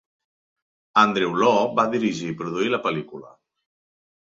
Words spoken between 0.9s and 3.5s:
Andrew Lau va dirigir i produir la pel·lícula.